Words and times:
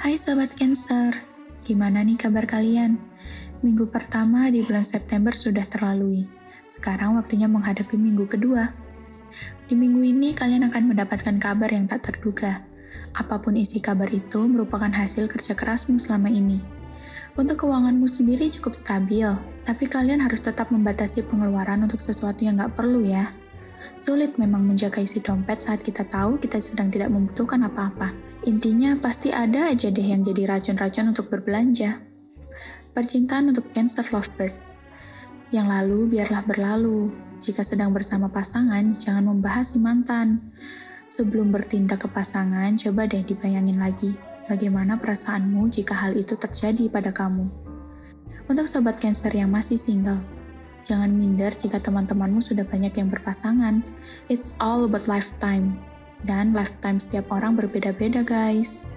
Hai 0.00 0.16
Sobat 0.16 0.56
Cancer, 0.56 1.12
gimana 1.60 2.00
nih 2.00 2.16
kabar 2.16 2.48
kalian? 2.48 2.96
Minggu 3.60 3.84
pertama 3.92 4.48
di 4.48 4.64
bulan 4.64 4.88
September 4.88 5.36
sudah 5.36 5.68
terlalui. 5.68 6.24
Sekarang 6.64 7.20
waktunya 7.20 7.44
menghadapi 7.44 8.00
minggu 8.00 8.24
kedua. 8.24 8.72
Di 9.68 9.76
minggu 9.76 10.00
ini 10.00 10.32
kalian 10.32 10.64
akan 10.72 10.96
mendapatkan 10.96 11.36
kabar 11.36 11.68
yang 11.68 11.84
tak 11.84 12.08
terduga. 12.08 12.64
Apa 13.12 13.44
pun 13.44 13.60
isi 13.60 13.76
kabar 13.84 14.08
itu 14.08 14.40
merupakan 14.48 14.88
hasil 14.88 15.28
kerja 15.28 15.52
kerasmu 15.52 16.00
selama 16.00 16.32
ini. 16.32 16.64
Untuk 17.36 17.68
keuanganmu 17.68 18.08
sendiri 18.08 18.48
cukup 18.56 18.80
stabil, 18.80 19.28
tapi 19.68 19.84
kalian 19.84 20.24
harus 20.24 20.40
tetap 20.40 20.72
membatasi 20.72 21.28
pengeluaran 21.28 21.84
untuk 21.84 22.00
sesuatu 22.00 22.40
yang 22.40 22.56
nggak 22.56 22.72
perlu 22.72 23.04
ya. 23.04 23.36
Sulit 24.00 24.36
memang 24.36 24.64
menjaga 24.64 25.00
isi 25.00 25.20
dompet 25.20 25.64
saat 25.64 25.80
kita 25.84 26.04
tahu 26.08 26.40
kita 26.40 26.60
sedang 26.60 26.88
tidak 26.88 27.12
membutuhkan 27.12 27.64
apa-apa. 27.64 28.12
Intinya 28.48 28.96
pasti 28.96 29.32
ada 29.32 29.68
aja 29.68 29.92
deh 29.92 30.04
yang 30.04 30.24
jadi 30.24 30.48
racun-racun 30.48 31.12
untuk 31.12 31.28
berbelanja. 31.28 32.00
Percintaan 32.96 33.52
untuk 33.52 33.68
Cancer 33.76 34.04
Lovebird. 34.10 34.56
Yang 35.52 35.66
lalu 35.66 35.98
biarlah 36.16 36.42
berlalu. 36.46 37.12
Jika 37.40 37.64
sedang 37.64 37.92
bersama 37.92 38.28
pasangan, 38.28 38.96
jangan 39.00 39.28
membahas 39.28 39.72
si 39.72 39.78
mantan. 39.80 40.52
Sebelum 41.10 41.50
bertindak 41.50 42.06
ke 42.06 42.08
pasangan, 42.08 42.76
coba 42.78 43.08
deh 43.08 43.24
dibayangin 43.24 43.82
lagi 43.82 44.14
bagaimana 44.50 44.98
perasaanmu 44.98 45.70
jika 45.70 45.94
hal 45.94 46.18
itu 46.18 46.34
terjadi 46.34 46.90
pada 46.90 47.14
kamu. 47.14 47.46
Untuk 48.50 48.66
sobat 48.66 48.98
Cancer 48.98 49.30
yang 49.30 49.54
masih 49.54 49.78
single, 49.78 50.18
Jangan 50.82 51.14
minder 51.14 51.54
jika 51.54 51.78
teman-temanmu 51.78 52.42
sudah 52.42 52.66
banyak 52.66 52.96
yang 52.98 53.12
berpasangan. 53.12 53.86
It's 54.26 54.58
all 54.58 54.88
about 54.88 55.06
lifetime. 55.06 55.78
Dan 56.26 56.52
lifetime 56.52 56.98
setiap 56.98 57.30
orang 57.30 57.54
berbeda-beda, 57.54 58.26
guys. 58.26 58.89